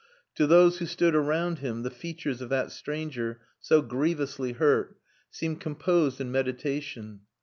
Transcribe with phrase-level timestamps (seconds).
[0.33, 4.97] To those who stood around him, the features of that stranger, so grievously hurt,
[5.29, 7.19] seemed composed in meditation.